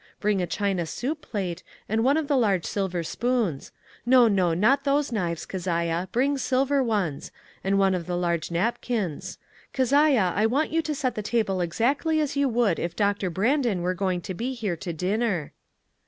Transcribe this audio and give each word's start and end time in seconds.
Bring 0.19 0.41
a 0.41 0.47
china 0.47 0.87
soup 0.87 1.21
plate, 1.21 1.61
and 1.87 2.03
one 2.03 2.17
of 2.17 2.27
the 2.27 2.35
.large 2.35 2.65
silver 2.65 3.03
spoons. 3.03 3.71
No, 4.03 4.27
no; 4.27 4.55
not 4.55 4.83
those 4.83 5.11
knives, 5.11 5.45
Keziah, 5.45 6.09
bring 6.11 6.39
silver 6.39 6.81
ones, 6.81 7.31
and 7.63 7.77
one 7.77 7.93
of 7.93 8.07
the 8.07 8.17
large 8.17 8.49
napkins. 8.49 9.37
Keziah, 9.73 10.33
I 10.35 10.47
want 10.47 10.71
you 10.71 10.81
to 10.81 10.95
set 10.95 11.13
the 11.13 11.21
table 11.21 11.61
exactly 11.61 12.19
as 12.19 12.35
you 12.35 12.49
would 12.49 12.79
if 12.79 12.95
Doctor 12.95 13.29
Brandon 13.29 13.83
were 13.83 13.93
going 13.93 14.21
to 14.21 14.33
be 14.33 14.55
here 14.55 14.75
to 14.75 14.91
dinner." 14.91 15.53